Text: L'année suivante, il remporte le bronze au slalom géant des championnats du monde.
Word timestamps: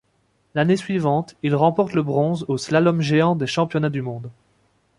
L'année 0.55 0.77
suivante, 0.77 1.35
il 1.43 1.53
remporte 1.53 1.93
le 1.93 2.01
bronze 2.01 2.43
au 2.47 2.57
slalom 2.57 3.01
géant 3.01 3.35
des 3.35 3.45
championnats 3.45 3.91
du 3.91 4.01
monde. 4.01 4.31